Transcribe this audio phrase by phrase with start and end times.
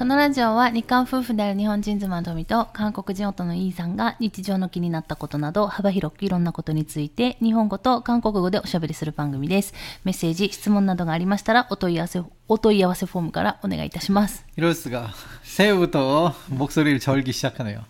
[0.00, 9.72] このラジオは日韓夫婦である日本人妻の富と韓国人夫のイーさんが日常の気になったことなど幅広くいろんなことについて日本語と韓国語でおしゃべりする番組です。
[10.04, 14.44] メッセージ、質問などがありましたらお問い合わせ、お問い合わせフォームからお願いいたします。
[14.56, 15.14] 이럴 수가.
[15.42, 17.89] 새해부터 목소리를 절기 시작하네요.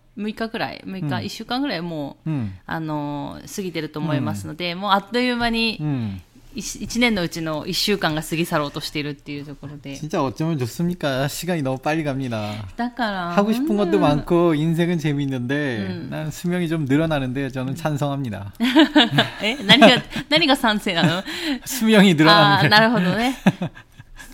[0.18, 2.52] 6日くらい、6日、うん1週間ぐらいもう、 음.
[2.66, 6.20] あのー過ぎてると思いますので、もうあっという間に 음.
[6.56, 9.94] 1年のうちの1週間が過ぎ去ろうとしているっていうところで。
[9.94, 11.28] 진짜 어쩌면 좋습니까?
[11.28, 12.50] 시간이 너무 빨리 갑니다.
[12.78, 16.08] だから、 하고 싶은 것도 うん 많고 인생은 재밌는데 음.
[16.10, 18.54] 난 수명이 좀 늘어나는데 저는 찬성합니다.
[19.42, 21.22] え何が、 何が賛成なの
[21.66, 23.36] 수명이 ああ、 늘어나는데 なるほどね。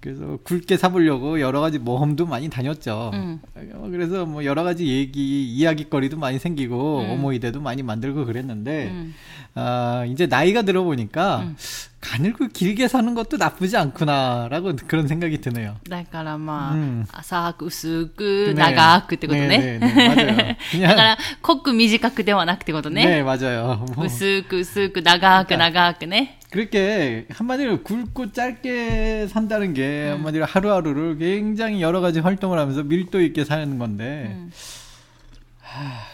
[0.00, 3.12] 그래서 굵게 사보려고 여러 가지 모험도 많이 다녔죠.
[3.14, 3.40] 음.
[3.74, 7.10] 어, 그래서 뭐 여러 가지 얘기, 이야기거리도 많이 생기고 음.
[7.12, 9.14] 오모이대도 많이 만들고 그랬는데, うん。
[9.54, 11.56] 아, 이제 나이가 들어보니까 음.
[12.00, 15.76] 가늘고 길게 사는 것도 나쁘지 않구나라고 그런 생각이 드네요.
[15.88, 19.48] だからまあ、うん浅く薄く、ね長くってことね。
[19.48, 23.04] ねねね맞아요 だから、濃く短くではなくってことね。
[23.04, 23.84] 네, 맞아요.
[23.94, 26.35] 뭐, 薄く薄く、長く長くね。
[26.50, 30.18] 그렇게 한마디로 굵고 짧게 산다는 게 음.
[30.18, 34.52] 한마디로 하루하루를 굉장히 여러 가지 활동을 하면서 밀도 있게 사는 건데 うん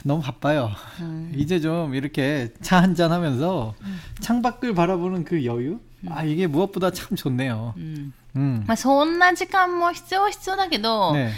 [0.05, 0.71] 너무 바빠요.
[1.01, 1.33] うん。
[1.37, 3.75] 이제 좀 이렇게 차 한잔 하면서
[4.21, 5.81] 창밖을 바라보는 그 여유?
[6.09, 7.75] 아, 이게 무엇보다 참 좋네요.
[7.77, 8.13] うん。
[8.37, 8.65] 음.
[8.69, 11.31] まあ、そんな時間も必要は必要だけど、 네.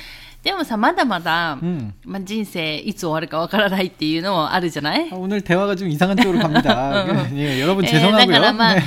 [0.44, 1.92] でもさ、まだまだ、 음.
[2.04, 7.04] まあ、人生いつ終わるかわからないっていうのもあるじゃない 아, 오늘 대화가 좀 이상한 쪽으로 갑니다.
[7.34, 8.41] 예, 여러분 えーだか 죄송하고요.
[8.41, 8.81] らまあ、 네.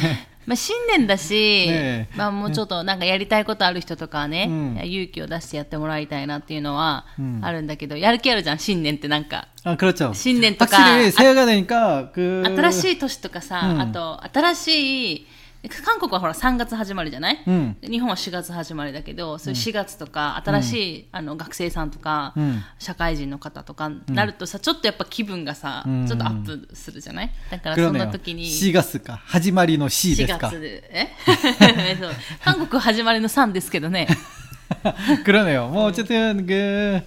[0.45, 9.47] まあ新年だし、ねえまあもうちょっとなんかやりたいことある人とかはね、うん勇気を出してやってもらいたいなっていうのはうんあるんだけど、やる気あるじゃん、新年ってなんか。
[9.63, 10.11] 아, 그렇죠.
[10.13, 15.27] 新年とか、 확실히 새해가 되니까 그 新しい年とかさ、うんあと新しい、
[15.85, 17.77] 韓国はほら3月始まりじゃない、 음.
[17.81, 28.11] 日本は4月始まりだけど、そういう4月とか、新しい、あの学生さんとか、うん社会人の方とかなるとさ、ちょっとやっぱ気分がさ、うんちょっとアップするじゃないだからそんな 그러네요.
[28.11, 28.45] 時に。
[28.45, 29.21] 씨가 쓸까?
[29.25, 30.49] 하지마리노 씨 4 됐을까?
[30.49, 31.07] 月で、え
[31.97, 32.11] そう
[32.43, 34.07] 韓国始まりの3ですけどね。
[35.23, 35.69] 그러네요.
[35.69, 37.01] 뭐 어쨌든 그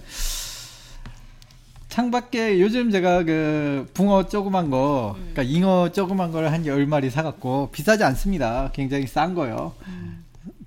[1.92, 8.02] 창밖에 요즘 제가 그 붕어 조그만 거, 그러니까 잉어 조그만 거를 한열 마리 사갖고 비싸지
[8.02, 8.70] 않습니다.
[8.72, 9.74] 굉장히 싼 거요.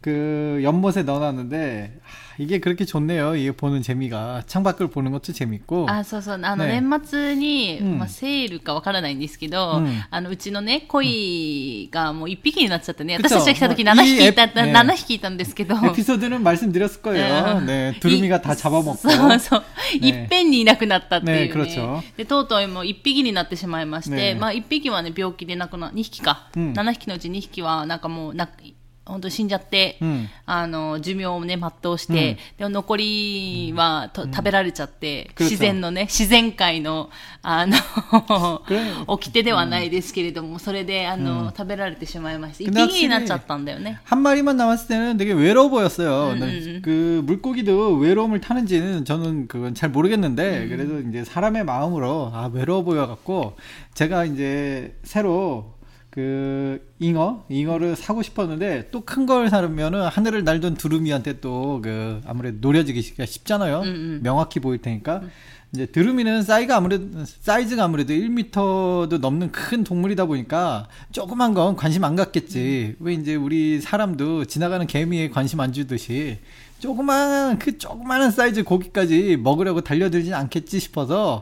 [0.02, 3.37] 그 연못에 넣어놨는데 하, 이게 그렇게 좋네요.
[3.37, 5.87] 이게 보는 재미가 창밖을 보는 것도 재밌고.
[5.91, 6.41] あ、そうそう。
[6.43, 17.59] あの、ね年末に、うんまあ、セールかわからないんですけど、うんあの、うちのね、鯉がもう1匹になっちゃってね、 그쵸 私たちが来た時もう7匹いた、いいエ7匹いたんですけど、 에피소드는 말씀드렸을 거예요.
[17.59, 18.97] うん 네, 두루미가 다 い 잡아먹고.
[18.97, 19.60] そうそう。
[20.00, 21.47] ねいっぺんにいなくなったっていう、ね。
[21.47, 26.48] ね그렇죠 で、とうとうもう1匹になってしまいまして、ねまあ1匹はね、病気で亡くな、2匹か。
[26.56, 28.48] うん7匹のうち2匹は、なんかもう、な、
[29.06, 37.10] 本当に死んじゃって、うんあの、寿命をね、全うして、でも残りはと、食べられちゃって、 그렇죠 自然のね、自然界の、
[37.43, 37.76] あの
[38.66, 43.98] 그래 、掟 ではないですけれども、それで、あの、食べられてしまいまして、 근데 1匹になっちゃったんだよね。
[44.04, 46.34] 한 마리만 남았을 때는 되게 외로워 보였어요.
[46.34, 46.82] 음, 네, 음.
[46.84, 53.57] 그 물고기도 외로움을 타는지는 저는 그건 잘 모르겠는데 그래도 이제 사람의 마음으로 아 외로워 보여갖고
[53.95, 55.73] 제가 이제 새로
[56.16, 62.58] 그 잉어 잉어를 사고 싶었는데 또 큰 걸 사려면은 하늘을 날던 두루미한테 또 그 아무래도
[62.62, 63.82] 노려지기가 쉽잖아요.
[63.82, 64.20] 음, 음.
[64.23, 65.22] 명확히 보일 테니까.
[65.73, 72.16] 이제 드루미는 사이가 아무래도 사이즈가 아무래도 1m도 넘는 큰 동물이다 보니까 조그만 건 관심 안
[72.16, 72.96] 갖겠지.
[73.00, 76.38] 왜 이제 우리 사람도 지나가는 개미에 관심 안 주듯이
[76.79, 81.41] 조그만 그 조그마한 사이즈 고기까지 먹으려고 달려들진 않겠지 싶어서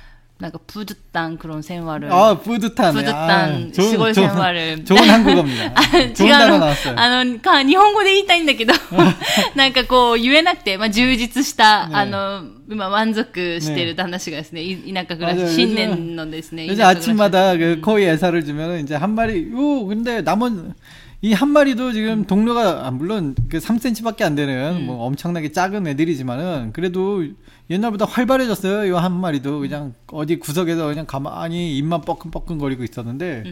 [0.40, 2.92] なんかプードゥッタンクロンセンワル 아, 뿌듯한.
[2.92, 4.84] 뿌듯한 좋은, 시골 좋은, 생활을.
[4.84, 5.72] 좋은 한국어입니다.
[5.74, 5.80] あ
[6.12, 6.94] 좋은 違う 단어 の 나왔어요.
[6.94, 8.74] あのか日本語で言いたいんだけど
[9.54, 15.48] なんかこう言えなくて、まあ、充実した、ねあの今満足してる旦那氏がですねい田舎暮ら 맞아요.
[15.48, 20.74] し新年のですね 이제 田舎暮らし 아침마다 그 코이 애사를 주면 이제 한 마리, 요, 근데 남은,
[21.23, 26.71] 이 한 마리도 지금 동료가, 아, 물론 그 3cm밖에 안 되는 뭐 엄청나게 작은 애들이지만은
[26.73, 27.23] 그래도
[27.69, 28.89] 옛날보다 활발해졌어요.
[28.91, 29.59] 요한 마리도.
[29.59, 33.43] 그냥 어디 구석에서 그냥 가만히 입만 뻐끔뻐끔거리고 있었는데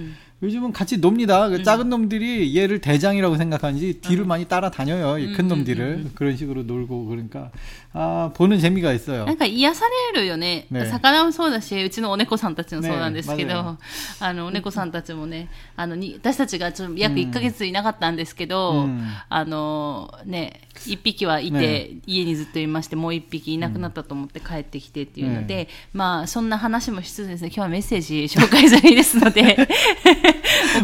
[0.43, 1.49] 요즘은 같이 놉니다.
[1.49, 5.19] 그 작은 놈들이 얘를 대장이라고 생각하는지 뒤를 많이 따라다녀요.
[5.19, 6.11] 이 큰 놈들을.
[6.15, 7.51] 그런 식으로 놀고 그러니까
[7.95, 9.25] 아, 보는 재미가 있어요.
[9.25, 13.79] なんか癒されるよねね魚もそうだしうちのお猫さんたちもそうなんですけど、ね
[14.21, 29.69] あのお猫さんたちもねあのに私たちがちょっと約1ヶ月いなかったんですけど、うんあの ね1匹はいて、ね家にずっといましてもう1匹いなくなったと思って帰ってきてっていうので、まあそんな話もしつつですね今日はメッセージ紹介済みですので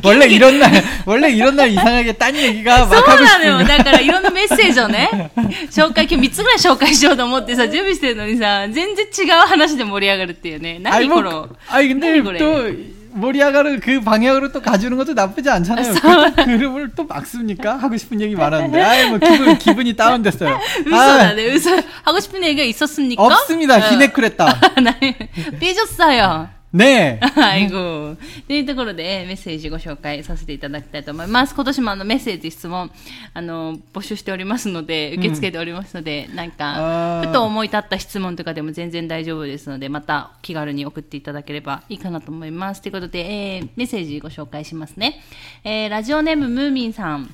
[0.05, 3.59] 원래 이런 날 원래 이런 날 이상하게 딴 얘기가 そう 막 하고 なのよ。
[3.59, 5.31] 싶은 だからいろんなメッセージをね、
[5.71, 10.79] 紹介、今日3つぐらい紹介しようと思ってさ、準備してるのにさ、全然違う話で盛り上がるっていうね。
[10.81, 11.49] 何 아니 こ 뭐 の。
[11.69, 12.39] 아니 근데 아니, 그래.
[12.39, 15.95] 또 모리아가를 그 방향으로 또 가주는 것도 나쁘지 않잖아요.
[15.95, 17.77] 그 그룹을 또 막습니까?
[17.77, 20.59] 하고 싶은 얘기 많았는데, 아이 뭐 기분 기분이 다운됐어요.
[20.87, 21.71] 嘘だね、嘘。
[22.05, 23.81] 하고싶은얘기가있었습니까 없습니다.
[23.81, 24.61] 히네크랬다.
[25.59, 26.49] 삐졌어요.
[26.76, 27.26] ねえ。
[27.26, 28.18] はい、ご
[28.48, 31.56] というところで、メッセージご紹介させていただきたいと思います。
[31.56, 32.92] 今年もあのメッセージ、質問、
[33.34, 42.82] あの、募集しておりますので、受け付けておりますので、うん、なんか、ふと思い立った質問とかでも全然大丈夫ですので、また気軽に送っていただければいいかなと思います。
[42.82, 45.22] ということで、えー、メッセージご紹介しますね。
[45.64, 47.34] えー、ラジオネームムーミンさん。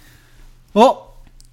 [0.76, 1.11] お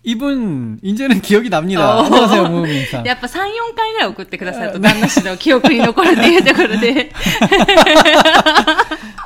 [0.08, 1.96] 이분 이제는 기억이 납니다.
[1.98, 2.04] 어.
[2.04, 3.06] 안녕하세요 무민상.
[3.06, 7.14] やっぱ3、4回ぐらい送ってくださると旦那氏の記憶に残るっていうところで。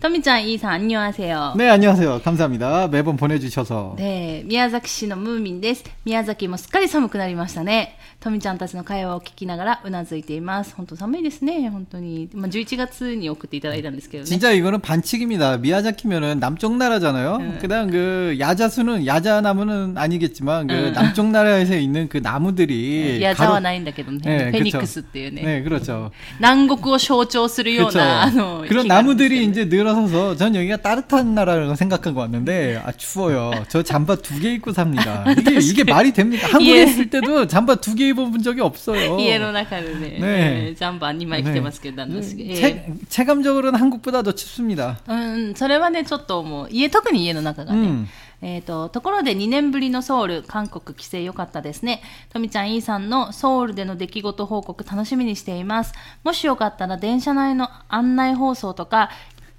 [0.00, 1.54] とみちゃん、いいさん、あんにょはせよ。
[1.56, 2.22] 네 안녕하세요.
[2.22, 2.88] 감사합니다.
[2.88, 3.94] 매번 보내주셔서.
[3.96, 5.84] で宮崎市のムーミンです。
[6.04, 7.96] 宮崎もすっかり寒くなりましたね。
[8.20, 10.74] とみちゃんたちの会話を聞きながらうなずいています。
[10.76, 12.28] 本当寒いですね、本当に。
[12.34, 14.28] まあ、11月に送っていただいたんですけどね。
[14.28, 15.58] 진짜 이거는 반칙입니다.
[15.58, 17.58] 미야자키면은 남쪽 나라잖아요.
[17.60, 24.20] 그다음 그 야자수는 야자나무는 아니겠지만 그 남쪽 나라에서 있는 그 나무들이 いや、じゃ 가로- はないんだけどね。
[24.24, 24.78] 네, フェニッ 그쵸.
[24.80, 25.42] クスっていうね。
[25.42, 26.10] 네, 그렇죠.
[26.38, 27.98] 南国を象徴するよう 그렇죠.
[27.98, 33.52] な、あの、 그런 木があるんですけど 나무들이 이제 늘어서서 전 여기가 따뜻한 나라라고 생각하고 왔는데 아 추워요.
[33.68, 35.24] 저 잠바 두 개 입고 삽니다.
[35.38, 36.48] 이게 이게 말이 됩니까?
[36.48, 36.82] 한국에 예.
[36.84, 39.17] 있을 때도 잠바 두 개 일찍 입어본 적이 없어 요.
[39.19, 40.19] 이에로나카를 네.
[40.19, 40.75] 네.
[40.75, 41.51] 잠바 2만 네.
[41.51, 42.35] 着てますけど,旦那氏.
[42.37, 42.87] 네.
[43.09, 44.97] 체감적으로는 한국보다 더 춥습니 다.
[45.09, 48.07] 음, それはね,ちょっともう,家,特に家の中がね.
[48.41, 52.01] えっ、と、ところで2年ぶりのソウル、韓国帰省良かったですね。
[52.31, 55.93] とみちゃん、イーさんのソウルでの出来事報告楽しみにしています。
[56.23, 59.09] もしよかったら電車内の案内放送とか、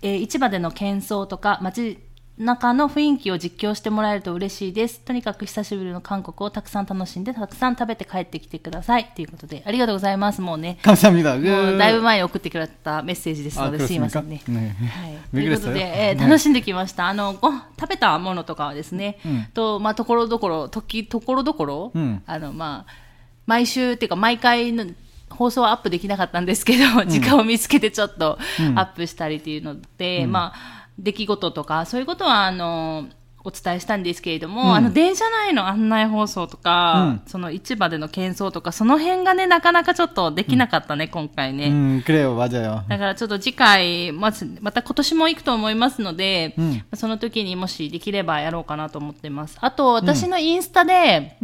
[0.00, 1.99] えー、市場での喧騒とか、街
[2.38, 5.00] 中の雰囲気を実況してもらえると嬉しいです。
[5.00, 9.07] とにかく久しぶりの韓国をたくさん楽しんで、たくさん食べて帰ってきてください。
[9.16, 10.40] ということで、ありがとうございます。
[10.40, 10.78] もうね。
[11.50, 14.40] もうだいぶ前に送ってくれたメッセージですので、すいませんね。
[14.47, 15.18] ねはい。
[15.35, 17.09] ということで、えー、楽しんできました。
[17.09, 22.92] あの、ご食べたものとかはですね、うん、と、まあ、ところどころ、時、ところどころ、うん、あの、まあ、
[23.47, 24.87] 毎週っていうか、毎回の、
[25.30, 28.38] 放送はアップできなかったんですけど、時間を見つけてちょっと
[28.76, 33.08] アップしたりっていうので、うん、まあ、出来事とか、そういうことは、あの、
[33.44, 41.68] お伝えしたんですけれども、うん、あの電車内の案内放送とか、うん、その市場での喧騒とか、その辺がね、なかなかちょっとできなかったね、うん、今回ね。
[41.68, 42.84] うん、くれよ、わざよ。
[42.88, 46.54] だからちょっと次回、まず、また今年も行くと思いますので、
[46.94, 49.56] その時にもしできればやろうかなと思ってます。
[49.60, 51.38] あと、私のインスタで、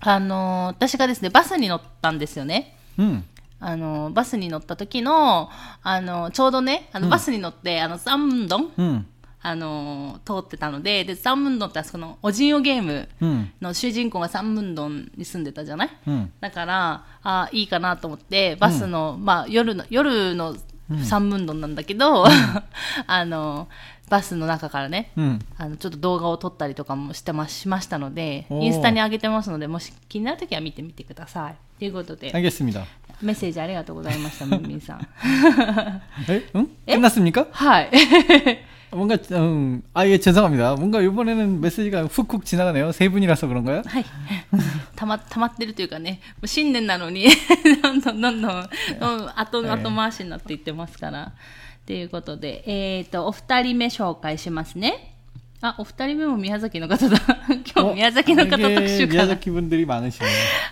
[0.00, 2.76] あの、私がですね、バスに乗ったんですよね。
[2.98, 3.24] うん。
[3.60, 5.50] あのー、バスに乗った時の、
[5.82, 9.04] あのー、ちょうどね、あの、バスに乗って、あの、サンドン 음.
[9.42, 13.50] あのー通ってたので、で、サンムンドンってあそこのオジンオゲームうん。
[13.60, 15.90] の主人公がサンムンドンに住んでたじゃない？
[16.06, 16.32] うん。
[16.40, 20.56] だから、あいいかなと思って、バスの、まあ夜の、夜の
[21.04, 22.26] サンムンドンなんだけど、
[23.06, 23.68] あの、
[24.09, 25.39] バスの中からね、うん。
[25.57, 31.55] あの、ちょっと動画を撮ったりとかもしてま、しましたので、おーインスタに上げてますので、もし気になるときは見てみてください。
[31.79, 32.85] ということで、 알겠습니다.
[33.21, 34.99] メッセージありがとうございました、ムンミンさん。
[36.27, 36.43] 에?
[36.53, 36.67] 응?
[36.85, 37.47] 끝났습니까?
[37.51, 37.89] はい。
[38.91, 40.75] 뭔가 음, 아예 죄송합니다.
[40.75, 42.91] 뭔가 이번에는 메시지가 훅훅 지나가네요.
[42.93, 43.81] 세 분이라서 그런가요?
[43.85, 44.05] は い。
[44.95, 47.27] たま、溜まってるというかね、もう新年なのに、
[47.81, 51.33] どんどんどんどん、うん後、後回しになっていってますから。
[51.85, 55.15] ということで、えっ、と、お二人目紹介しますね。
[55.61, 57.17] あ、お二人目も宮崎の方だ。
[57.75, 59.23] 今日宮崎の方特 이게 集かな。
[59.25, 60.29] 미야자키 분들이 많으시네요.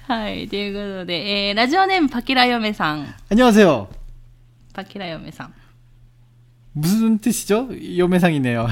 [0.08, 0.48] はい。
[0.48, 3.16] ということで、えー、ラジオネームパキラヨメさん。
[3.30, 3.88] 안녕하세요.
[4.74, 5.54] パキラヨメさん。
[6.81, 8.69] 무슨 뜻이죠?嫁さん이네요.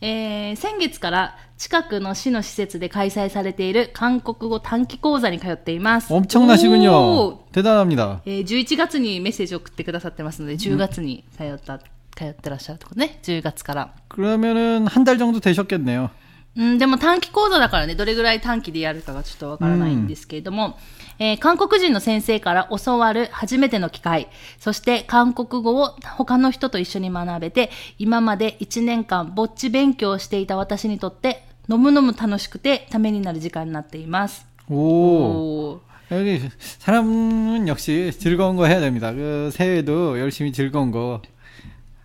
[0.00, 6.10] えー先月から近くの市の施設で開催されている韓国語短期講座に通っています。
[6.12, 6.90] 엄청나시군요.
[6.90, 8.22] おー 대단합니다.
[8.24, 11.78] えー11月にメッセージを送ってくださってますので、10月に通った、
[12.16, 13.18] 通ってらっしゃるとこね。
[13.22, 13.90] 10月から。
[14.08, 16.08] 그러면은 한 달 정도 되셨겠네요.
[16.56, 20.78] うん、でも短期講座だからね、どれぐらい短期でやるかがちょっとわからないんですけれども、
[21.18, 34.46] えー韓国人の先生から教わる初めての機会、そして韓国語を他の人と一緒に学べて、今まで1年間ぼっち勉強をしていた私にとって、のむのむ楽しくてためになる時間になっています。
[34.68, 34.74] 오.
[34.74, 39.12] おー 여기 사람은 역시 즐거운 거 해야 됩니다.
[39.12, 41.22] 그 새해도 열심히 즐거운 거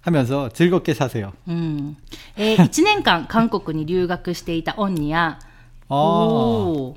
[0.02, 1.34] 하면서 즐겁게 사세요.
[1.48, 1.98] うん。
[2.38, 5.40] え1年間韓国に留学していたオンニや、
[5.90, 5.96] 아.
[5.96, 6.96] おー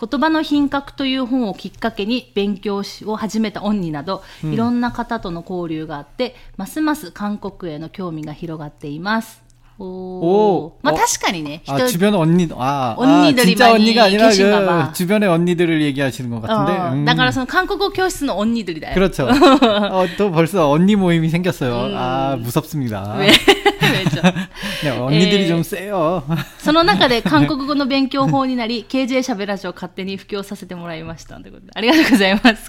[0.00, 9.41] 言葉の品格という本をきっかけに勉強しを始めたオンニなど、いろんな方との交流があって、ますます韓国への興味が広がっています。
[9.80, 14.88] おおーーまあお確かにね、 아, 주변 언니, 아, 아 언니들이 진짜 많이 언니가 아니라 계신가 봐.
[14.88, 16.72] 그 주변의 언니들을 얘기하시는 것 う 같은데.
[16.72, 17.04] ん 음.
[17.04, 18.94] だからその韓国語教室のオンニドリだよ。
[18.94, 19.28] 그렇죠.
[19.28, 21.92] 어, 또 벌써 언니 모임이 생겼어요.
[21.96, 23.14] 아, 무섭습니다.
[23.18, 24.34] めめっちゃ
[24.82, 25.46] 네, 언니들이 에.
[25.48, 26.24] 좀 세요.
[26.58, 31.36] その中で韓国語の勉強法になり、KJ しゃべらじを勝手に布教させてもらいました。
[31.36, 32.68] ということでありがとうございます。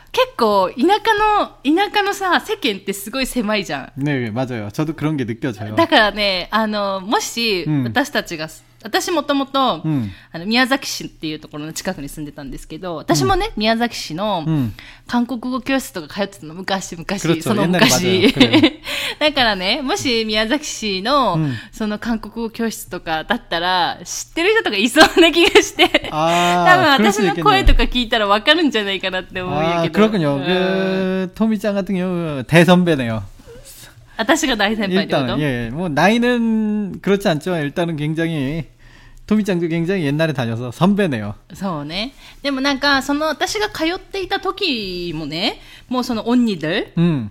[0.12, 4.02] 結構、田舎の、田舎のさ、世間ってすごい狭いじゃん。
[4.02, 4.70] 네 맞아요.
[4.70, 5.74] 저도 그런 게 느껴져요.
[5.74, 8.48] だからね、あの、もしうん、私たちが、
[8.82, 14.72] 私もともと、うんあの、宮崎市っていうところの近くに住んでたんですけど、私もね、宮崎市の、 음.
[15.08, 18.32] 韓国語教室とか通ってたの、昔、昔、 그렇죠 その 옛날에 昔 맞아요.
[18.32, 18.72] 그래요.
[19.18, 27.66] 。だからね、もし宮崎市の、うんその韓国語教室とかだったら、知ってる人とかいそうな気がして、 多 아, 分 그럴 私 수도 の声 있겠네요.
[27.66, 29.98] とか聞いたらわかるんじゃないかなって思うんや 아 けど。
[30.08, 30.36] 그렇군요.
[30.36, 33.22] うん 그 토미짱 같은 경우 대선배네요.
[34.16, 37.56] 私が大先輩ってこと 일단 예, 뭐 나이는 그렇지 않죠.
[37.56, 38.64] 일단은 굉장히
[39.26, 41.34] 토미짱도 굉장히 옛날에 다녀서 선배네요.
[41.54, 42.14] そうね。
[42.42, 47.30] でもなんか、その私が通っていた時もね、もうそのオンニ들 음.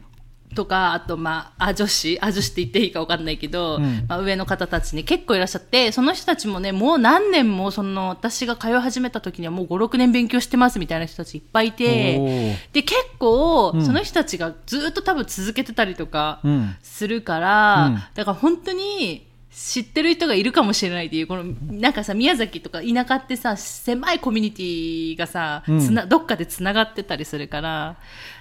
[0.54, 12.26] とか、あとまあ、ア女子、ア女子って言っていいかわかんないけど、うんまあ上の方たちに結構いらっしゃって、その人たちもね、もう何年もその私が通い始めた時にはもう5、6年勉強してますみたいな人たちいっぱいいて、 오.
[12.72, 16.74] で、結構、うんその人たちがずっと多分続けてたりとか 음.
[16.82, 19.26] するから、うんだから本当に、
[19.62, 27.96] 知ってる人がいるかもしれないっていう、この、なんかさ、宮崎とか田舎ってさ、狭いコミュニティがさ、つな、うん、どっかでつながってたりするから、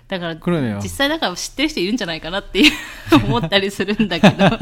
[0.07, 0.35] だから、
[0.81, 2.71] 実際だから知ってる人いるんじゃないかなっていう
[3.27, 4.49] 思ったりするんだけど。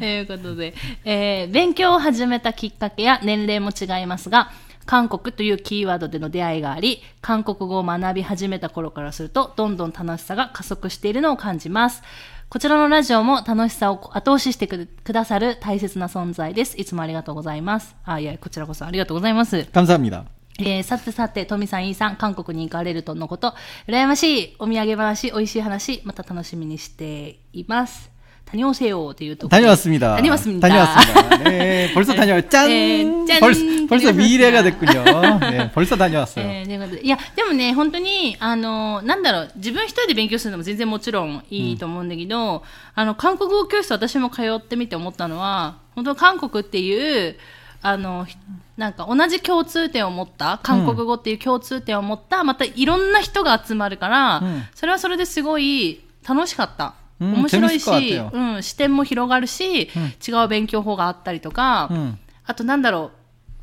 [0.00, 4.50] ということで、えー、勉強を始めたきっかけや年齢も違いますが、
[4.86, 12.02] 韓国というキーワードでの出会いがあり、韓国語を学び始めた頃からすると、どんどん楽しさが加速しているのを感じます。
[12.49, 16.77] こちらのラジオも楽しさを後押ししてくくださる大切な存在です。
[16.79, 17.95] いつもありがとうございます。
[18.05, 19.65] あ、いや、こちらこそありがとうございます。
[19.73, 20.25] 감사합니다.
[20.57, 23.53] えーさてさて、トミさん、イーさん、韓国に行かれるとのこと、
[23.87, 28.09] 羨ましいお土産話、美味しい話、また楽しみにしています。
[28.49, 30.15] 다녀오세요というところで 다녀왔습니다.
[30.15, 30.67] 다녀왔습니다.
[30.69, 31.49] 다녀왔습니다.
[31.49, 32.49] 네, 벌써 다녀왔.
[32.49, 32.67] 짠.
[32.69, 33.39] 네, 짠.
[33.39, 34.13] 벌써 벌써 다녀왔습니다.
[34.13, 35.03] 미래가 됐군요.
[35.51, 36.45] 네, 벌써 다녀왔어요.
[36.45, 47.35] えーということでいや、でもね、本当に、あの、なんだろう、自分一人で勉強するのも全然もちろんいいと思うんだけど、あの、韓国語教室私も通ってみて思ったのは、本当韓国っていう、
[47.81, 48.37] あの、ひ
[48.77, 56.93] なんか同じ共通点を持った、韓国語っていう共通点を持った、またいろんな人が集まるから、うんそれはそれですごい楽しかった。
[57.19, 59.83] うん面白い 재밌을것 し、 같아요 うん、視点も広がるし、
[60.27, 63.11] 違う勉強法があったりとか、うんあとなんだろ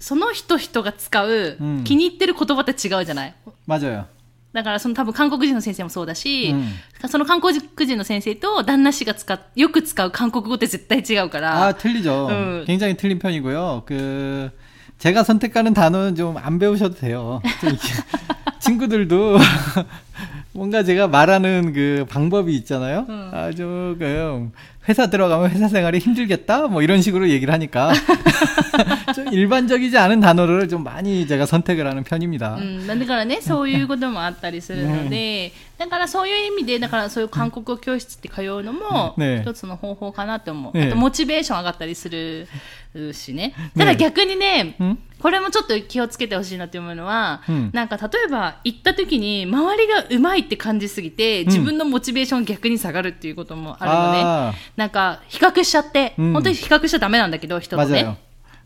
[0.01, 3.35] う、その人人が使う、うん気に入ってる言葉って違うじゃない
[3.69, 4.05] 맞아요.
[4.53, 12.29] だからその多分韓国人の先生もそうだし、うんその韓国人の先生と旦那氏が使っよく使う韓国語って絶対違うから、 아, 틀리죠.
[12.29, 12.65] 음.
[12.67, 13.83] 굉장히 틀린 편이고요.
[13.87, 14.51] 그
[14.99, 17.41] 제가 선택하는 단어는 좀 안 배우셔도 돼요.
[17.61, 17.89] 좀 이렇게
[18.61, 19.39] 친구들도
[20.53, 23.07] 뭔가 제가 말하는 그 방법이 있잖아요.
[23.09, 23.31] 음.
[23.33, 24.51] 아주 그
[24.89, 27.93] 회사 들어가면 회사 생활이 힘들겠다 뭐 이런 식으로 얘기를 하니까
[29.15, 32.57] 좀 일반적이지 않은 단어를 좀 많이 제가 선택을 하는 편입니다.
[32.57, 40.77] うん、だからね、そういうこともあったりするので、 だからそういう意味で、だからそういう韓国語教室って通うのも、ね一つの方法かなって思う。
[40.77, 42.47] ねあと、モチベーション上がったりする
[43.13, 43.55] しね。
[43.77, 54.21] ただ逆にね、んこれもちょっと気をつけてほしいなって思うのは、うんなんか例えば行った時に周りが上手いって感じすぎて、自分のモチベーション逆に下がるっていうこともあるのね。
[54.25, 58.05] あなんか比較しちゃって、うん本当に比較しちゃダメなんだけど、人とね。
[58.05, 58.17] 맞아요.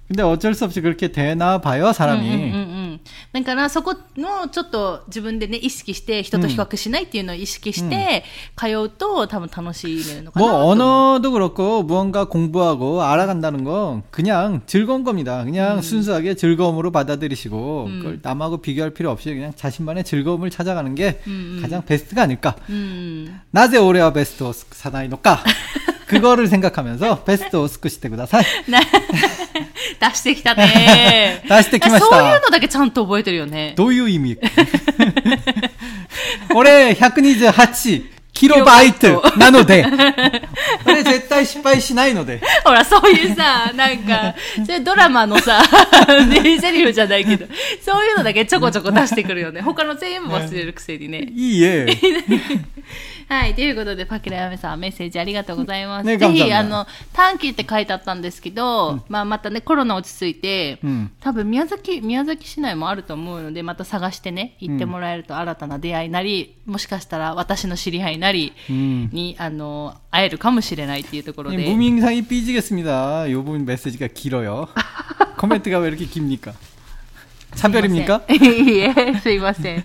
[0.08, 2.52] 근데 어쩔 수 없이 그렇게 되나 봐요, 사람이.
[3.00, 3.00] うんうんうん
[3.34, 8.24] うん、だからそこのちょっと自分でね意識して人と比較しないっていうのを意識して
[8.56, 15.42] 通うと多分楽しめるのかな 뭐 と思う 언어도 그렇고 무언가 공부하고 알아간다는 건 그냥 즐거운 겁니다.
[15.44, 21.20] 그냥 순수하게 즐거움으로 받아들이시고 그걸 남하고 비교할 필요 없이 그냥 자신만의 즐거움을 찾아가는 게
[21.62, 22.56] 가장 베스트가 아닐까.
[22.68, 25.42] うん、 나제 올해와 베스트 오 사나이 노까.
[26.10, 28.44] 그거를 생각하면서 베스트 오 스쿠 시테 구다사이.
[28.68, 34.36] な出してきたね 出してきましたそういうのだけちゃんと覚えてるよね 도유 이미.
[36.54, 39.84] 올해 128 킬로바이트 나노데.
[40.86, 42.40] 올해 絶対失敗しないので.
[42.64, 44.34] ほらそういうさなんか
[44.66, 45.62] それドラマのさ
[46.28, 47.46] 名セリフじゃないけど
[47.82, 51.86] そういうのだけちょこちょこ出してくるよね他の全部忘れるくせにね 이예.
[53.28, 53.54] はい。
[53.54, 56.06] ということで、パキラヤメさん、メッセージありがとうございます。
[56.06, 69.08] ねぜひ、 감사합니다 あの、短期って書いてあったんですけど、まあ、またね、コロナ落ち着いて、うん多分宮崎、宮崎市内もあると思うので、また探してね、行ってもらえると新たな出会いなり、もしかしたら私の知り合いなり 음.
[69.12, 71.64] に、あの、会えるかもしれないっていうところ 이 で。
[71.68, 73.30] 무밍상이 삐지겠습니다.
[73.32, 74.68] 요 부분 메시지가 길어요.
[75.36, 76.52] 코멘트가 왜 이렇게 깁니까?
[77.56, 78.22] 차별입니까?
[78.28, 79.84] いいえ、すいません。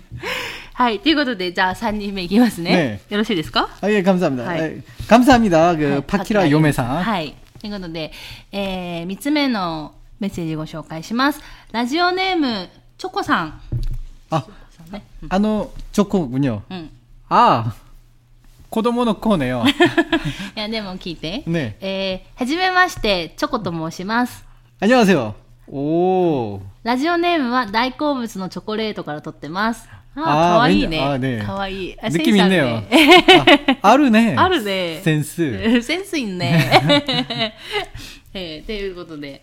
[0.76, 1.00] はい。
[1.00, 2.70] ということで、じゃあ3人目いきますね。
[2.74, 4.44] ねよろしいですか 아, 예, 감사합니다.
[4.46, 4.60] 하이.
[4.60, 5.76] 예, 감사합니다.
[5.76, 7.02] 그 はい 파키라 요메상.
[7.02, 7.34] はい。
[7.60, 8.12] ということで、
[8.50, 11.40] えー、3つ目のメッセージご紹介します。
[11.72, 12.68] ラジオネーム、
[12.98, 13.60] チョコさん。
[14.30, 16.62] 아, そうね 아노 좋군요.
[16.70, 16.78] うん。
[16.78, 16.90] い
[17.28, 17.72] 아,
[18.70, 19.64] 코도모노 코네요.
[20.54, 21.42] や、でも聞いて。
[21.46, 24.44] ねえー、はじめまして、チョコと申します。
[24.80, 25.34] 안녕하세요.
[25.68, 26.60] 오.
[26.82, 29.88] ラジオネームは大好物のチョコレートから取ってます。
[30.16, 30.98] あー、あーかわいいね。
[30.98, 31.96] 왠지- あーねかわいい。
[32.00, 32.80] あ 느낌 センスある 있네요.
[32.80, 34.36] ね 아, 아르네.
[34.36, 35.00] あるね。
[35.02, 35.82] 센스.
[35.82, 37.54] センスいいね。
[38.34, 39.42] えー、ということで、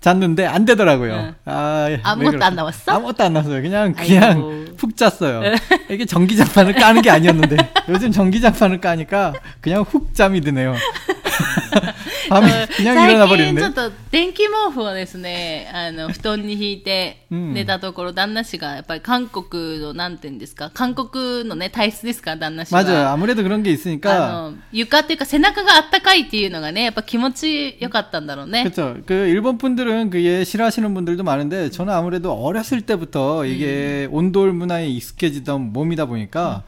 [0.00, 1.16] 잤는데 안 되더라고요.
[1.16, 1.34] 네.
[1.46, 2.46] 아, 왜 아무것도 그럴까?
[2.46, 2.92] 안 나왔어?
[2.92, 3.62] 아무것도 안 나왔어요.
[3.62, 4.64] 그냥 그냥 아이고.
[4.76, 5.42] 훅 잤어요.
[5.90, 7.56] 이게 전기장판을 까는 게 아니었는데
[7.88, 10.74] 요즘 전기장판을 까니까 그냥 훅 잠이 드네요.
[12.28, 13.66] 밤에 그냥 일어나 最近ちょ 버리는데.
[13.68, 22.82] っと電気毛布をですね、あの、布団に引いてうん寝たところ、旦那氏がやっぱり韓国の、なんていうんですか、韓国のね、体質ですから、旦那氏は。
[22.82, 23.08] 맞아요.
[23.08, 24.18] 아무래도 그런 게 あ 있으니까.
[24.50, 28.62] の、床っていうか背中があったかいっていうのがね、やっぱ気持ちよかったんだろうね。
[28.64, 28.96] 그렇죠.
[29.06, 35.72] 그 일본 분들은 그게 싫어하시는 분들도 많은데 저는 아무래도 어렸을 때부터 이게 온돌 문화에 익숙해지던
[35.72, 36.62] 몸이다 보니까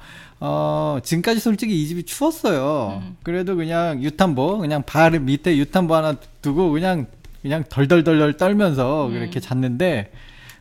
[0.45, 3.01] 어 지금까지 솔직히 이 집이 추웠어요.
[3.23, 7.05] 그래도 그냥 유탄보 그냥 발 밑에 유탄보 하나 두고 그냥
[7.41, 10.11] 그냥 덜덜덜덜 떨면서 그렇게 잤는데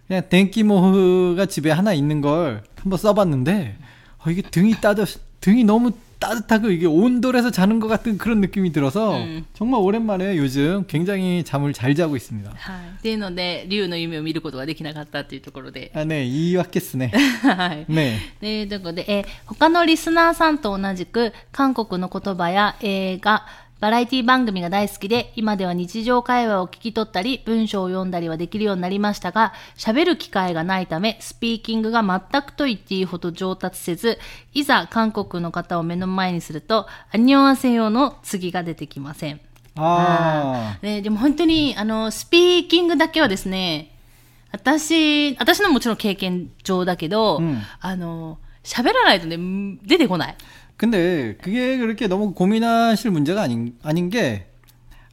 [0.06, 3.76] 그냥 덴키모흐가 집에 하나 있는 걸 한번 써봤는데
[4.18, 5.90] 어, 이게 등이 따뜻 등이 너무
[6.21, 9.45] 따뜻하고 이게 온돌에서 자는 것 같은 그런 느낌이 들어서 음.
[9.53, 12.49] 정말 오랜만에 요즘 굉장히 잠을 잘 자고 있습니다.
[12.55, 12.89] はい。
[12.97, 15.91] っていうので、竜の夢を見ることができなかったっていうところで。
[15.93, 17.11] 아, 네, 이해했겠네.
[17.43, 17.85] はい。
[17.87, 18.17] 네.
[18.41, 23.45] でということで、えー他のリスナーさんと同じく、韓国の言葉や映画、
[23.82, 34.20] バラエティ番組が大好きで、今では日常会話を聞き取ったり、文章を読んだりはできるようになりましたが、喋る機会がないため、スピーキングが全くと言っていいほど上達せず、
[34.54, 39.40] いざ韓国の方を目の前にすると、アニョンアセヨの次が出てきません。
[39.74, 43.90] 아, ね、でも本当に、あの、スピーキングだけはですね、
[44.52, 50.36] 私、私のもちろん経験上だけど、うんあの、喋らないとね、ん出てこない。
[50.82, 54.52] 근데 그게 그렇게 너무 고민하실 문제가 아닌 아닌 게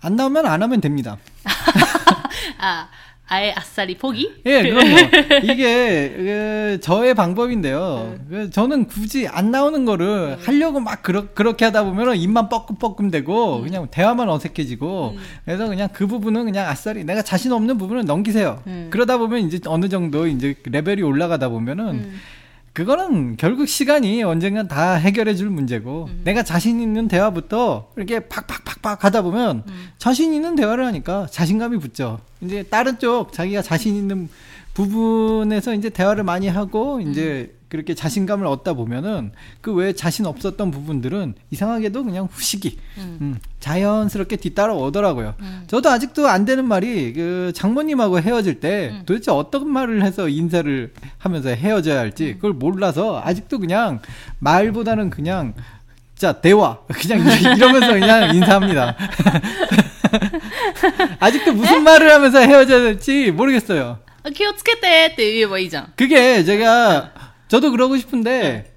[0.02, 1.18] 안 나오면 안 하면 됩니다.
[2.58, 2.88] 아.
[3.32, 4.28] 아예 아싸리 포기?
[4.48, 4.98] 예, 그 그럼요.
[5.54, 8.18] 이게 그, 저의 방법인데요.
[8.20, 8.28] 음.
[8.28, 10.44] 그 저는 굳이 안 나오는 거를 음.
[10.44, 13.64] 하려고 막 그러, 그렇게 하다 보면 입만 뻐끔뻐끔 되고 음.
[13.66, 15.22] 그냥 대화만 어색해지고 음.
[15.46, 18.64] 그래서 그냥 그 부분은 그냥 아싸리 내가 자신 없는 부분은 넘기세요.
[18.66, 18.88] 음.
[18.90, 22.20] 그러다 보면 이제 어느 정도 이제 레벨이 올라가다 보면은 음.
[22.80, 29.22] 그거는 결국 시간이 언젠간 다 해결해 줄 문제고 내가 자신 있는 대화부터 이렇게 팍팍팍팍 하다
[29.22, 29.64] 보면
[29.98, 32.22] 자신 있는 대화를 하니까 자신감이 붙죠.
[32.40, 34.30] 이제 다른 쪽 자기가 자신 있는
[34.80, 41.36] 부분에서 이제 대화를 많이 하고 이제 그렇게 자신감을 얻다 보면은 그 외에 자신 없었던 부분들은
[41.52, 45.36] 이상하게도 그냥 후식이 음, 자연스럽게 뒤따라 오더라고요.
[45.68, 51.50] 저도 아직도 안 되는 말이 그 장모님하고 헤어질 때 도대체 어떤 말을 해서 인사를 하면서
[51.50, 54.00] 헤어져야 할지 그걸 몰라서 아직도 그냥
[54.40, 55.54] 말보다는 그냥
[56.16, 56.80] 자 대화.
[56.90, 58.96] 그냥 이- 이러면서 그냥 인사합니다.
[61.20, 64.00] 아직도 무슨 말을 하면서 헤어져야 될지 모르겠어요.
[64.35, 65.93] 気をつけてって言えばいいじゃん。
[65.97, 67.13] 그게 제가
[67.49, 68.73] 저도 그러고 싶은데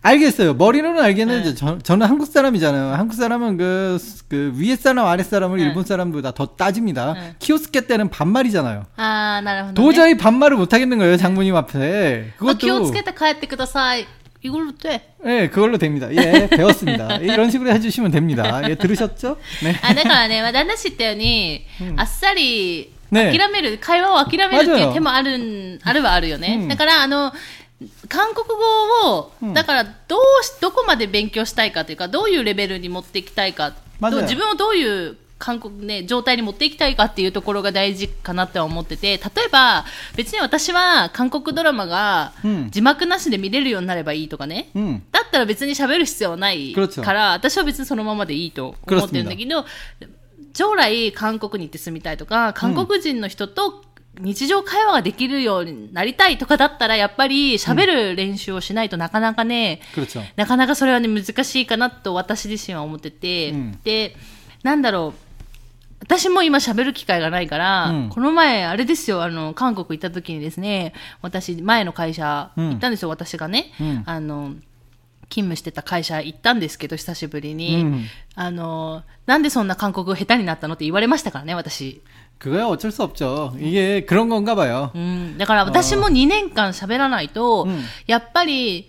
[0.00, 0.54] 알겠어요.
[0.54, 1.54] 머리로는 알겠는데 네.
[1.54, 2.94] 저, 저는 한국 사람이잖아요.
[2.94, 3.98] 한국 사람은 그,
[4.28, 5.64] 그 위에 사람 아래 사람을 네.
[5.64, 7.14] 일본 사람보다 더 따집니다.
[7.14, 7.34] 네.
[7.40, 8.86] 키오스케 때는 반말이잖아요.
[8.96, 9.74] あー、なるほど、ね。
[9.74, 12.32] 도저히 반말을 못 하겠는 거예요, 장모님 앞에.
[12.38, 14.06] あ気を 그것도 つけて帰ってください。
[14.40, 15.14] 이걸로 돼.
[15.26, 16.08] 예, 그걸로 됩니다.
[16.12, 17.16] 예, 배웠습니다.
[17.16, 18.62] 이런 식으로 해주시면 됩니다.
[18.70, 19.36] 예, 들으셨죠?
[19.64, 19.74] 네.
[19.82, 21.12] あ、だからね、まあ、旦那知った
[23.13, 23.37] ね。
[23.37, 27.33] 諦める会話を諦めるっていう手もあるあるはあるよね、うん、だからあの
[28.07, 39.83] 韓国語を、うん、だからどうしどこまで勉強したいかというかどういうレベルに持っていきたいか自分をどういう韓国ね状態に持っていきたいかっていうところが大事かなって思ってて例えば
[40.15, 42.31] 別に私は韓国ドラマが
[42.69, 49.65] 字幕なしで見れるようになればいいとかね、うん、だったら別に喋る必要はないから私は別にそのままでいいと思ってるんだけど。
[50.53, 53.83] 将来韓国に行って住みたいとか、韓国人の人と
[54.19, 64.15] 日常会話ができるようになりたいとかだったら、やっぱり喋る練習をしないとなかなかね、うん、なかなかそれはね、難しいかなと私自身は思ってて、うん、で、
[64.61, 65.19] なんだろう、
[66.01, 73.71] 私も今喋る機会がないから、うん、この前、あれですよ、あの、韓国行った時にですね、私、前の会社行ったんですよ、私がね。
[74.05, 74.53] あの、
[75.30, 77.82] 勤務してた会社行ったんですけど、久しぶりに。
[77.82, 82.00] うんあの、なんでそんな韓国語下手になったのって言われましたからね、私。
[82.38, 83.52] 그거야 어쩔 수 없죠.
[83.58, 84.90] 이게 그런 건가 봐요.
[84.94, 85.36] うん。
[85.38, 88.88] だから私も2年間喋らないと、うんやっぱり、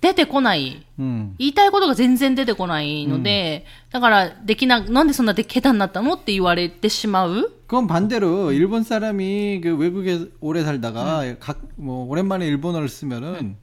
[0.00, 0.82] 出てこない。
[0.98, 1.34] 음.
[1.38, 13.56] 言いたいことが全然出てこないので、だから、できな、なんでそんなで下手になったのって言われてしまう 그건 반대로 일본 사람이 그 외국에 오래 살다가 각 뭐 오랜만에 일본어를 쓰면은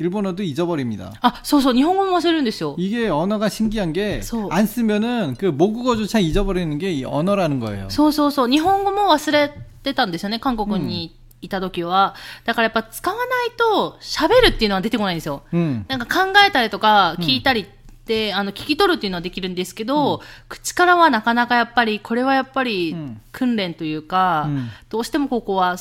[0.00, 1.14] 일본어도 잊어버립니다.
[1.22, 2.74] あ、そうそう、日本語も忘れるんですよ。
[2.78, 4.48] 이게 언어가 신기한 게 소.
[4.52, 7.88] 안 쓰면은 그 모국어조차 잊어버리는 게 이 언어라는 거예요.
[7.88, 8.50] そうそうそう。
[8.50, 9.50] 日本語も忘れ
[9.82, 12.14] てたんですよね、韓国にいた時は。
[12.44, 15.42] だからやっぱ使わないと喋るっていうのは出てこないんですよ。
[15.54, 15.84] 음.
[15.88, 17.66] なんか考えたりとか聞いたりっ
[18.04, 25.76] て、あの、聞き取るっていうのはできるんですけど、口からはなかなかやっぱり、これはやっぱりうん訓練というか、うんどうしてもここは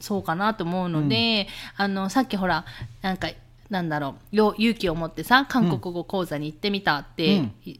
[0.00, 2.64] そうかなと思うので、あの、さっきほら、
[3.02, 3.28] なんか、
[3.73, 7.53] なんだろう、よ勇気を持ってさ、韓国語講座に行ってみたって、うん。
[7.65, 7.79] い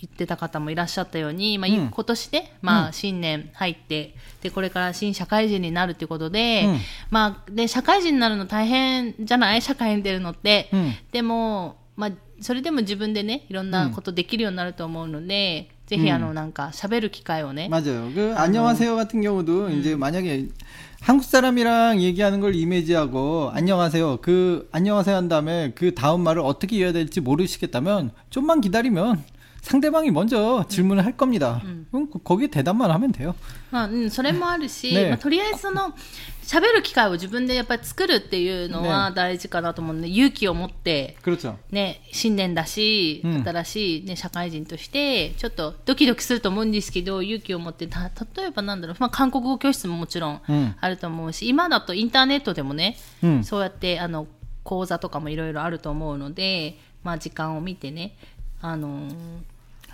[0.00, 1.90] 言ってた方もいらっしゃったように、まあ、うん。
[1.90, 2.92] 今年で、まあ、うん。
[2.92, 6.78] 新年入って、で、これから新社会人になるっていうことで、うん。
[7.10, 9.62] まあ、で、社会人になるの大変じゃない？
[9.62, 10.68] 社会に出るのって。
[10.72, 10.94] うん。
[11.12, 17.67] でも、まあ、それでも自分でね、いろんなことできるようになると思うので、ぜひ、うんあの、なんか、喋る機会をね。
[17.69, 18.09] 맞아요.
[18.13, 20.47] 그 안녕하세요 같은 경우도 이제 만약에
[21.01, 24.19] 한국 사람이랑 얘기하는 걸 이미지하고 안녕하세요.
[24.21, 29.21] 그 안녕하세요 한 다음에 그 다음 말을 어떻게 이어야 될지 모르시겠다면 좀만 기다리면
[29.67, 31.61] 상대방이 먼저 질문을 할 겁니다.
[31.89, 33.33] 그럼 거- 거기에 대답만 하면 돼요.
[33.71, 35.93] まあ、うん、それもあるし、ねまあ、とりあえずその、
[36.43, 41.55] 喋る機会を自分でやっぱり作るっていうのはね大事かなと思うので、勇気を持って、 그렇죠.
[41.71, 54.27] ね、新年だし、うん新しい、ね、社会人として、ちょっとドキドキすると思うんですけど、勇気を持って、た例えばなんだろう、まあ、韓国語教室ももちろんうんあると思うし、今だとインターネットでもね、うんそうやって、あの、
[54.65, 58.17] 講座とかもいろいろあると思うので、まあ、時間を見てね、
[58.61, 59.13] あのー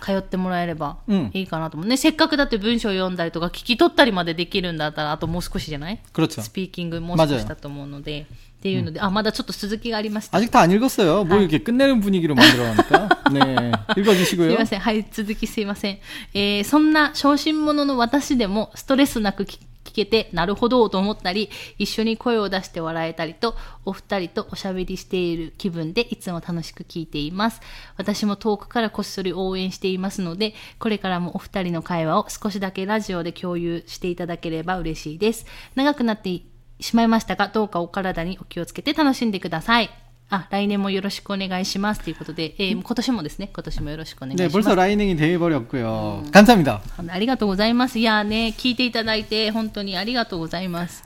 [0.04, 1.88] 通ってもらえればうんいいかなと思う。
[1.88, 6.40] ね、せっかくだって文章を読んだりとか聞き取ったりまでできるんだったら、あともう少しじゃない 그렇죠.
[6.42, 8.26] スピーキングもう少しだと思うので、
[8.60, 10.38] っていうので、あ、まだちょっと続きがありました。
[10.38, 11.24] 아직 다 안 읽었어요.
[11.24, 13.08] 뭐 이렇게 끝내는 분위기로 만들어가니까.
[13.32, 13.72] 네.
[13.94, 14.58] すい 읽어주시고요.
[14.58, 14.80] ません。
[14.80, 15.98] はい、続きすいません。
[16.32, 19.60] えーそんな小心者の私でもストレスなく聞聞
[19.95, 23.55] けて、なるほどと思ったり、一緒に声を出して笑えたりと、
[23.85, 27.61] お二人とおしゃべりしている気分でいつも楽しく聞いています。
[27.97, 35.45] 私も遠くからこっそり応援していますので、これからもお二人の会話を少しだけラジオで共有していただければ嬉しいです。
[35.75, 36.41] 長くなって
[36.79, 40.04] しまいましたが、どうかお体にお気をつけて楽しんでください。
[40.32, 42.00] あ、来年もよろしくお願いします。
[42.02, 44.68] ということで、えー今年もですね、今年もよろしくお願いし 네, ます。
[44.68, 46.24] 벌써 라이닝이 돼버렸고요.
[46.32, 46.80] 감사합니다.
[47.08, 47.98] ありがとうございます。
[47.98, 51.02] いやーね、聞いていただいて本当にありがとうございます。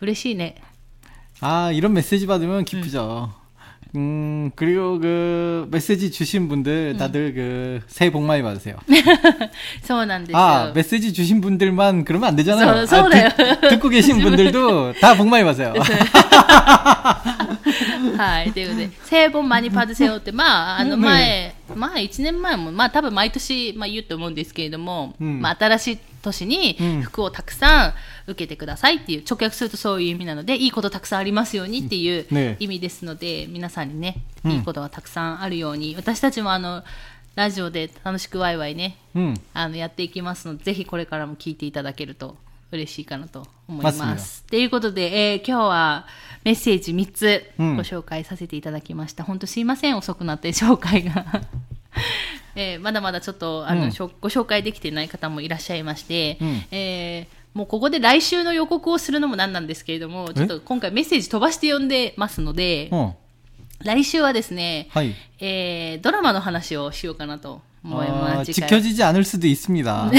[0.00, 0.54] 嬉しいね。
[1.40, 3.32] 아, 이런 메시지 받으면 기쁘죠.
[3.34, 3.43] 음,
[4.54, 8.76] 그리고 그 메시지 주신 분들 다들 그 새해 복 많이 받으세요.
[9.82, 10.38] そうなんですよ。
[10.38, 12.86] 아, 메시지 주신 분들만 그러면 안 되잖아요.
[12.86, 13.28] 저- 저래요.
[13.36, 15.74] 듣, 듣고 계신 분들도 다 복 많이 받으세요.
[18.16, 18.52] はい。
[18.52, 27.01] ということで、聖本マニパドセオって、まあ、あのね前、まあ1年前も、まあ多分毎年、まあ言うと思うんですけれども、うんまあ新しい 年にうん。
[27.01, 27.93] 服をたくさん
[28.27, 32.57] 受けてくださいっていう、直訳するとそういう意味なので、いいことたくさんありますようにっていうね。
[32.59, 34.51] 意味ですので、皆さんにね、うん。
[34.51, 36.83] いいことがたくさんあるように、私たちもあの、
[37.35, 42.37] ラジオで楽しくワイワイね、 음, あのやっていきますので、ぜひこれからも聞いていただけると
[42.71, 43.91] 嬉しいかなと思いま。
[43.91, 46.07] ますということで、えー今日は
[46.45, 47.75] メッセージ3つうん。
[47.75, 49.25] ご紹介させていただきました。
[49.25, 51.25] 本当すいません、遅くなって紹介が。
[52.54, 63.14] えーまだまだちょっとあの、うんしょご紹介できていない方もいらっしゃいまして、うんえーもうここで来週の予告をするのもなんなんですけれども、ちょっと今回メッセージ飛ばして読んでますので、 어,
[63.80, 65.14] 来週はですね、 하이.
[65.40, 68.52] えードラマの話をしようかなと思い 어, ます。
[68.52, 70.10] 次回は 지켜지지 않을 수도 있습니다.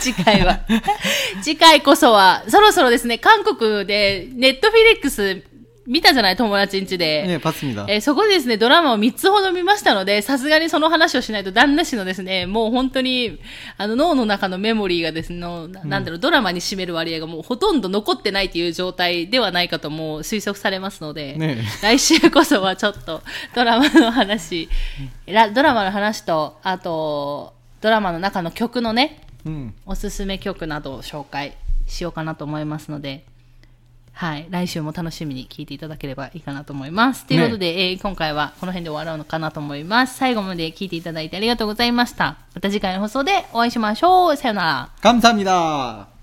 [0.00, 0.62] 次回は。
[1.44, 5.44] 次回こそは、そろそろですね、韓国でネットフィレックス
[5.87, 6.35] 見たじゃない？
[6.35, 7.25] 友達ん家で。
[7.25, 7.85] ねパツミだ。
[7.87, 13.39] えー、そこでですね、ドラマを3つほど見ましたので、さすがにその話をしないと、旦那氏のですね、もう本当に、
[13.77, 23.21] あの、脳の中のメモリーがですね、のななんだろう、ドラマに占める割合がもうほとんど残ってないという状態ではないかとも推測されますので、ね、来週こそはちょっと、
[23.55, 24.69] ドラマの話、
[25.27, 31.55] ラドラマの話と、あと、ドラマの中の曲のね、うん、おすすめ曲などを紹介
[31.87, 33.25] しようかなと思いますので、
[34.18, 37.26] はい、来週も楽しみに聞いていただければいいかなと思います。
[37.26, 40.16] ということで、えー今回はこの辺で終わろうのかなと思います。
[40.16, 42.36] 最後まで聞いていただいてありがとうございました。
[42.54, 44.36] また次回の放送でお会いしましょう。
[44.36, 44.88] さよなら。
[45.02, 46.17] 감사합니다.